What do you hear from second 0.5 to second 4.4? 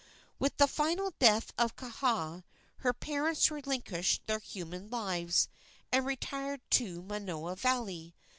the final death of Kaha her parents relinquished their